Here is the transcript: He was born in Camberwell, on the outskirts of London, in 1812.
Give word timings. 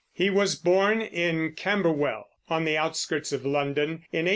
He 0.13 0.31
was 0.31 0.55
born 0.55 0.99
in 1.03 1.51
Camberwell, 1.51 2.25
on 2.49 2.65
the 2.65 2.75
outskirts 2.75 3.31
of 3.31 3.45
London, 3.45 3.89
in 4.11 4.25
1812. 4.25 4.29